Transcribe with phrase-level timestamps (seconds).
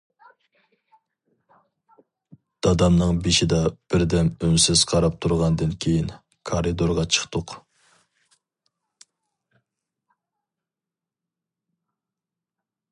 [2.67, 3.59] دادامنىڭ بېشىدا
[3.93, 6.09] بىردەم ئۈنسىز قاراپ تۇرغاندىن كېيىن،
[6.51, 7.55] كارىدورغا چىقتۇق.